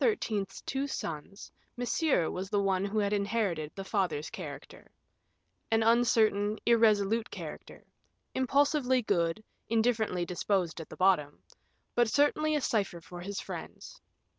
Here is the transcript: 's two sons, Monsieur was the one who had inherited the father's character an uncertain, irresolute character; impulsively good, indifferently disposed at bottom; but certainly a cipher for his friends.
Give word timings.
's 0.03 0.61
two 0.65 0.87
sons, 0.87 1.51
Monsieur 1.77 2.27
was 2.31 2.49
the 2.49 2.59
one 2.59 2.83
who 2.85 2.97
had 2.97 3.13
inherited 3.13 3.71
the 3.75 3.83
father's 3.83 4.31
character 4.31 4.89
an 5.69 5.83
uncertain, 5.83 6.57
irresolute 6.65 7.29
character; 7.29 7.85
impulsively 8.33 9.03
good, 9.03 9.43
indifferently 9.69 10.25
disposed 10.25 10.81
at 10.81 10.89
bottom; 10.97 11.43
but 11.93 12.09
certainly 12.09 12.55
a 12.55 12.61
cipher 12.61 12.99
for 12.99 13.21
his 13.21 13.39
friends. 13.39 14.01